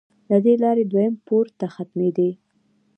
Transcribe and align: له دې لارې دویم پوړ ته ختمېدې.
له 0.29 0.37
دې 0.45 0.53
لارې 0.63 0.83
دویم 0.91 1.13
پوړ 1.25 1.45
ته 1.59 1.65
ختمېدې. 1.75 2.29